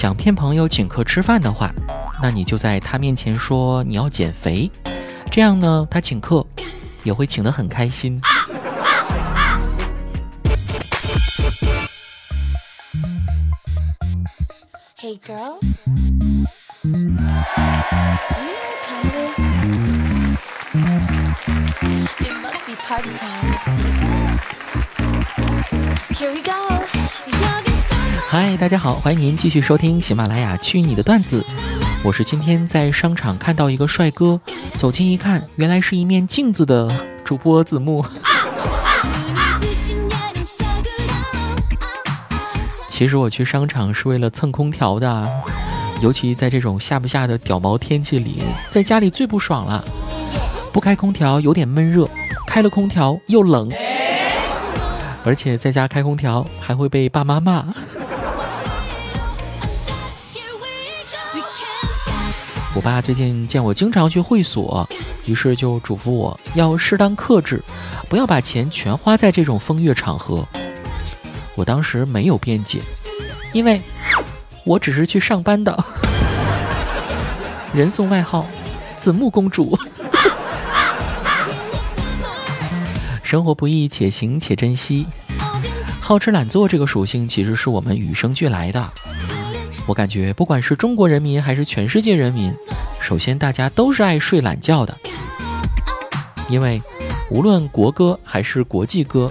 [0.00, 1.70] 想骗朋友请客吃饭的话，
[2.22, 4.70] 那你就在他面前说你要减肥，
[5.30, 6.42] 这样呢，他请客
[7.02, 8.18] 也会请得很开心。
[26.14, 26.59] here we go。
[28.30, 31.42] 嗨，大家好，欢迎您继续收听喜马拉雅《去你的段子》，
[32.04, 34.40] 我是今天在商场看到一个帅哥，
[34.76, 36.88] 走近一看，原来是一面镜子的
[37.24, 38.04] 主播子木。
[42.88, 45.28] 其实我去商场是为了蹭空调的，
[46.00, 49.84] 尤其在这种下不下的屌毛天气里，在家里最不爽了。
[50.72, 52.08] 不开空调有点闷热，
[52.46, 53.68] 开了空调又冷，
[55.24, 57.66] 而且在家开空调还会被爸妈骂。
[62.72, 64.88] 我爸最近见我经常去会所，
[65.26, 67.60] 于是就嘱咐我要适当克制，
[68.08, 70.46] 不要把钱全花在这种风月场合。
[71.56, 72.80] 我当时没有辩解，
[73.52, 73.80] 因为
[74.64, 75.84] 我只是去上班的。
[77.74, 78.46] 人送外号
[78.98, 79.76] “子木公主”。
[83.24, 85.06] 生活不易，且行且珍惜。
[86.00, 88.90] 好吃懒做这个属性其实是我们与生俱来的。
[89.86, 92.54] 我感觉不管是中国人民还是全世界人民，
[93.00, 94.96] 首先大家都是爱睡懒觉的。
[96.48, 96.80] 因为
[97.30, 99.30] 无论国歌还是国际歌，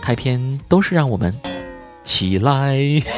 [0.00, 1.34] 开篇都是让我们。
[2.04, 2.78] 起来！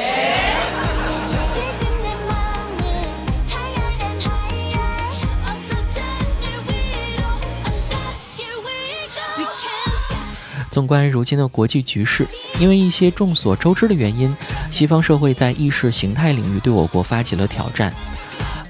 [10.69, 12.27] 纵观如今的国际局势，
[12.59, 14.35] 因为一些众所周知的原因，
[14.71, 17.93] 西方社会在意识形态领域对我国发起了挑战，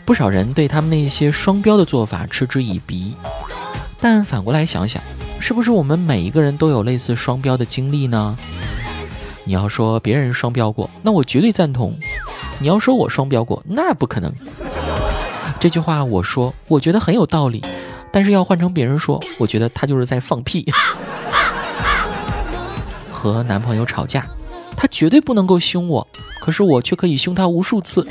[0.03, 3.15] 不少人对他们那些双标的做法嗤之以鼻。
[3.99, 5.01] 但反过来想想，
[5.39, 8.35] 是不是我们每一个人都有类似双标的经历呢？
[9.43, 11.91] 你要说别人双标过，那我绝对赞同；
[12.59, 14.33] 你要说我双标过，那不可能。
[15.59, 17.63] 这句话我说，我觉得很有道理，
[18.11, 20.71] 但是要换成别人说，我觉得他就是在放屁。
[23.11, 24.25] 和男朋友吵架，
[24.81, 26.07] 他绝对不能够凶我，
[26.39, 28.03] 可是我却可以凶他无数次。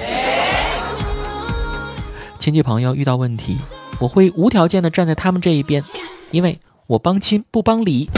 [2.38, 3.56] 亲戚朋友遇到问题，
[3.98, 5.82] 我会无条件的站在他们这一边，
[6.30, 8.08] 因为我帮亲不帮理。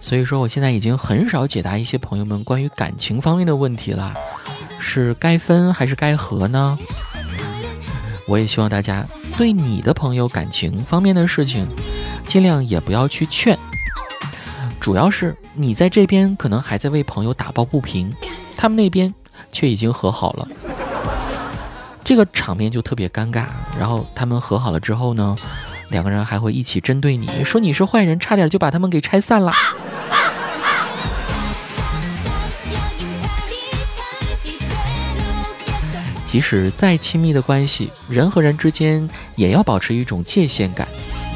[0.00, 4.12] 所以说，我现在已经很少解答一些朋友们关于感情方面的问题了，
[4.80, 6.76] 是该分还是该和呢？
[8.26, 9.06] 我也希望大家
[9.38, 11.64] 对你的朋友感情方面的事情，
[12.30, 13.58] 尽量也不要去劝。
[14.78, 18.14] 主要是你在这边可能还在为朋友打抱不平，
[18.56, 19.12] 他们那边
[19.50, 20.46] 却已经和好了，
[22.04, 23.46] 这个场面就特别尴尬。
[23.76, 25.34] 然后他们和好了之后呢，
[25.88, 29.52] 两个人还会一起针对你说你是坏人，差点就把他们给拆散了。
[36.24, 40.86] 即使再亲密的关系，人和人之间也要保持一种界限感，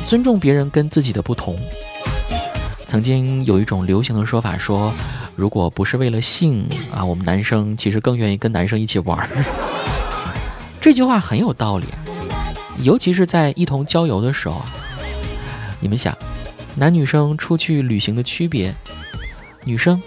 [0.07, 1.57] 尊重别人跟自己的不同。
[2.87, 4.93] 曾经有一种流行的说法说，
[5.35, 9.29] 如果不是为了性啊，我们男生其实更愿意跟男生一起玩。
[10.81, 11.87] 这句话很有道理，
[12.79, 14.63] 尤其是在一同郊游的时候。
[15.81, 16.17] 你们想，
[16.77, 18.73] 男女生出去旅行的区别：
[19.65, 20.01] 女生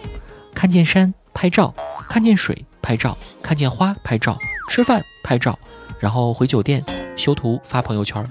[0.54, 1.74] 看见山拍照，
[2.08, 4.38] 看见水拍照，看见花拍照。
[4.70, 5.58] 吃饭拍照，
[6.00, 6.84] 然后回酒店
[7.16, 8.24] 修图发朋友圈。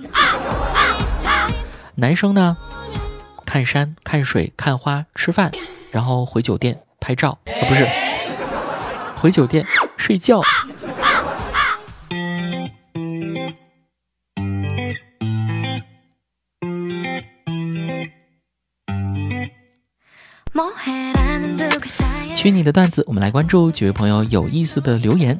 [1.98, 2.58] 男生呢，
[3.46, 5.50] 看山看水看花吃饭，
[5.90, 7.88] 然后回酒店拍照啊，不是，
[9.16, 10.42] 回酒店睡觉。
[22.34, 25.38] 取你的段子，我们来关注几位朋友有意思的留言。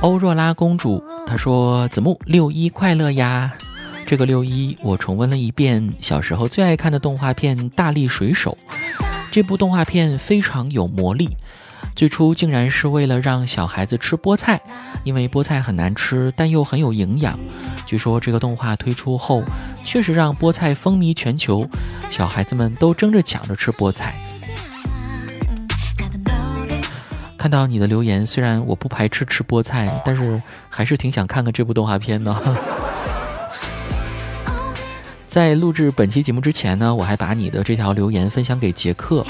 [0.00, 3.56] 欧若拉公主，她说：“子木六一快乐呀！
[4.08, 8.56] 这个六一，我重温了一遍小时候最爱看的动画片《大力水手》。
[9.30, 11.36] 这部动画片非常有魔力，
[11.94, 14.58] 最初竟然是为了让小孩子吃菠菜，
[15.04, 17.38] 因为菠菜很难吃，但又很有营养。
[17.84, 19.42] 据说这个动画推出后，
[19.84, 21.68] 确实让菠菜风靡全球，
[22.08, 24.10] 小孩子们都争着抢着吃菠菜。”
[27.36, 30.40] 看到你的留言，虽然我不排斥吃菠菜，但是
[30.70, 32.34] 还是挺想看看这部动画片的。
[35.28, 39.24] 在录制本期节目之前呢，我还把你的这条留言分享给杰克，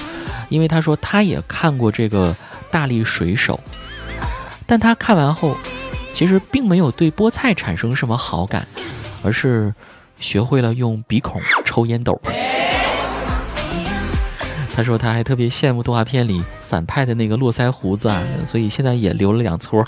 [0.48, 2.34] 因为他说他也看过这个
[2.70, 3.58] 大力水手，
[4.64, 5.56] 但他看完后，
[6.12, 8.66] 其实并没有对菠菜产生什么好感，
[9.24, 9.74] 而是
[10.20, 12.18] 学会了用鼻孔抽烟斗。
[14.74, 19.84] 他说他还特别羡慕动画片里反派的那个络腮胡子啊，所以现在也留了两撮。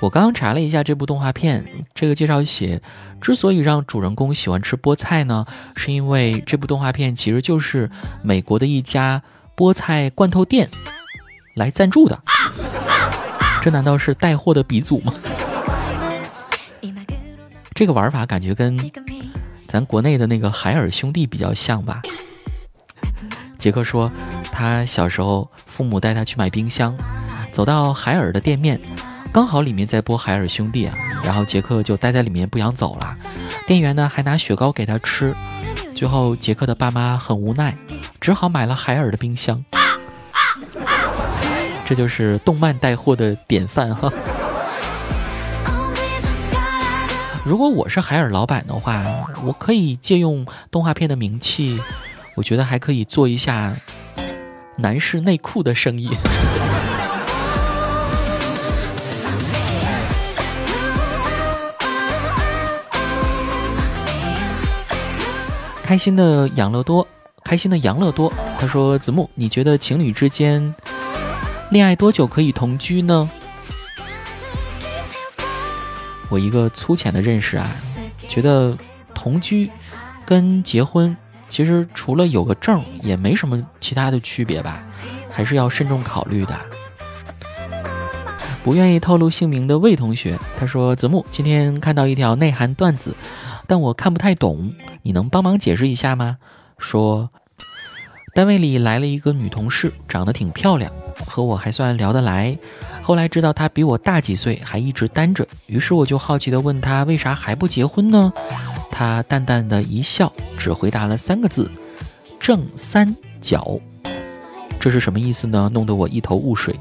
[0.00, 1.62] 我刚刚查了一下这部动画片，
[1.94, 2.80] 这个介绍写，
[3.20, 5.44] 之所以让主人公喜欢吃菠菜呢，
[5.76, 7.90] 是因为这部动画片其实就是
[8.22, 9.22] 美国的一家
[9.54, 10.70] 菠菜罐头店
[11.54, 12.18] 来赞助的。
[13.60, 15.12] 这难道是带货的鼻祖吗？
[17.74, 18.90] 这个玩法感觉跟
[19.66, 22.00] 咱国内的那个海尔兄弟比较像吧？
[23.58, 24.10] 杰克说，
[24.50, 26.96] 他小时候父母带他去买冰箱，
[27.52, 28.80] 走到海尔的店面。
[29.32, 33.16] 刚好里面在播海尔兄弟啊，然后杰克就待在里面不想走了。
[33.64, 35.32] 店员呢还拿雪糕给他吃，
[35.94, 37.76] 最后杰克的爸妈很无奈，
[38.20, 39.64] 只好买了海尔的冰箱。
[41.86, 44.12] 这就是动漫带货的典范哈。
[47.44, 49.04] 如果我是海尔老板的话，
[49.44, 51.80] 我可以借用动画片的名气，
[52.34, 53.76] 我觉得还可以做一下
[54.76, 56.10] 男士内裤的生意。
[65.90, 67.04] 开心的养乐多，
[67.42, 68.32] 开心的养乐多。
[68.60, 70.72] 他说：“子木，你觉得情侣之间
[71.70, 73.28] 恋爱多久可以同居呢？”
[76.30, 77.68] 我一个粗浅的认识啊，
[78.28, 78.78] 觉得
[79.14, 79.68] 同居
[80.24, 81.16] 跟结婚
[81.48, 84.84] 其实除了有个证也没什么其他的区别吧，
[85.28, 86.54] 还是要慎重考虑的。
[88.62, 93.12] 不愿意透露姓名的魏同学，他说：“子木，今天看到一条内涵段子，
[93.66, 96.38] 但我看不太懂。”你能帮忙解释一下吗？
[96.78, 97.30] 说，
[98.34, 100.92] 单位里来了一个女同事，长得挺漂亮，
[101.26, 102.58] 和我还算聊得来。
[103.02, 108.32] 后来知道她比我大几岁，还一直单着，于是我就好奇地问她为啥还不结婚呢？
[108.90, 111.70] 她淡淡的一笑，只回答了三个字：
[112.38, 113.80] 正三角。
[114.78, 115.70] 这是什么意思呢？
[115.72, 116.78] 弄得我一头雾水。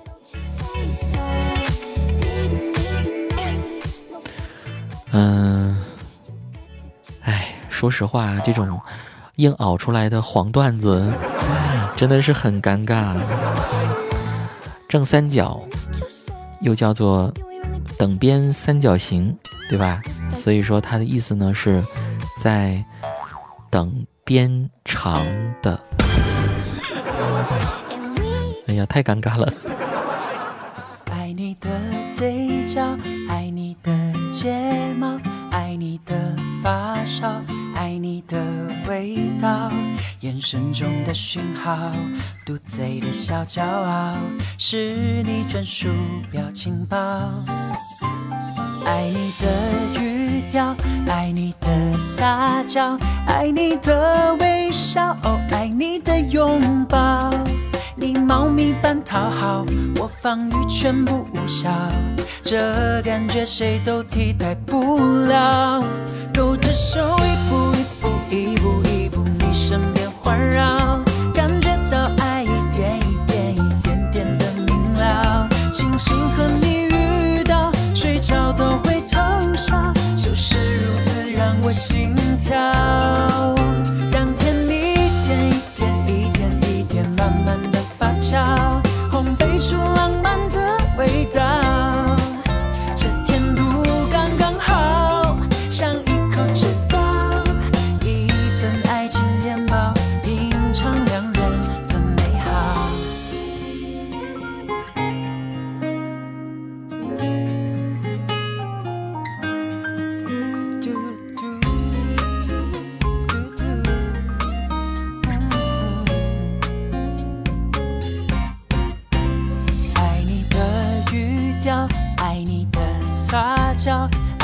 [5.11, 5.75] 嗯。
[7.79, 8.77] 说实话，这种
[9.35, 11.09] 硬熬出来的黄段子
[11.95, 13.15] 真的是很尴尬。
[14.89, 15.61] 正三角
[16.59, 17.33] 又叫做
[17.97, 19.33] 等边三角形，
[19.69, 20.01] 对吧？
[20.35, 21.81] 所以说它的意思呢是
[22.43, 22.83] 在
[23.69, 25.25] 等边长
[25.61, 25.79] 的。
[28.67, 29.53] 哎呀，太尴尬了。
[31.09, 31.69] 爱你的
[32.13, 32.81] 嘴角，
[33.29, 33.93] 爱你的
[34.33, 35.17] 睫毛，
[35.51, 36.13] 爱你的
[36.61, 37.41] 发梢。
[38.27, 38.37] 的
[38.87, 39.71] 味道，
[40.21, 41.91] 眼神中的讯号，
[42.45, 44.15] 嘟嘴的小骄傲，
[44.57, 45.87] 是你专属
[46.31, 46.97] 表情包。
[48.85, 50.75] 爱你的语调，
[51.07, 57.29] 爱你的撒娇，爱你的微笑，哦，爱你的拥抱。
[57.95, 59.65] 你猫咪般讨好，
[59.97, 61.69] 我防御全部无效，
[62.41, 65.83] 这感觉谁都替代不了。
[66.33, 67.73] 勾着手，一步
[68.29, 70.99] 一步，一步，你身边环绕，
[71.33, 75.47] 感觉到爱一点一点，一点点的明了。
[75.71, 79.17] 庆幸和你遇到，睡着都会偷
[79.57, 83.58] 笑，就是如此让我心跳。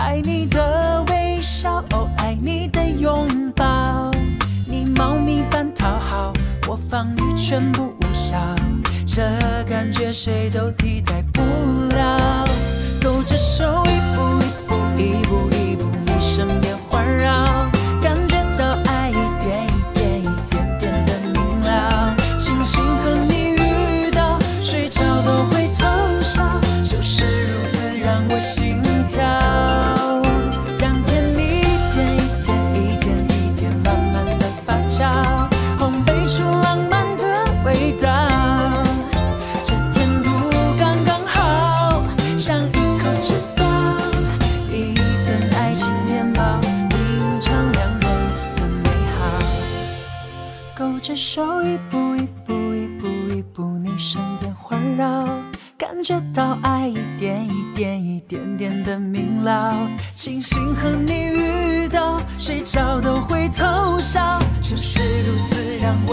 [0.06, 4.12] 爱你的微笑哦爱你的拥抱。
[4.68, 6.32] 你猫咪般讨好
[6.68, 8.38] 我防御全部无效。
[9.08, 9.24] 这
[9.68, 11.42] 感觉谁都替代不
[11.96, 12.48] 了。
[13.04, 17.75] 勾着手一步一步一步一步你身边环绕。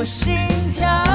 [0.02, 0.34] 我心
[0.72, 1.11] 跳。